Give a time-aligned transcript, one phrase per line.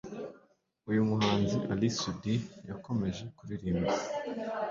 [0.89, 2.35] Uyu muhanzi Ally Soudy
[2.69, 3.93] yakomeje kuririmba